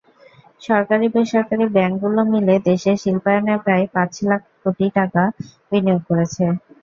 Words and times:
সরকারি-বেসরকারি 0.61 1.65
ব্যাংকগুলো 1.75 2.21
মিলে 2.31 2.55
দেশের 2.67 2.97
শিল্পায়নে 3.03 3.55
প্রায় 3.63 3.85
পাঁচ 3.93 4.13
লাখ 4.29 4.41
কোটি 4.61 4.85
টাকা 4.97 5.23
বিনিয়োগ 5.71 6.01
করেছে। 6.09 6.43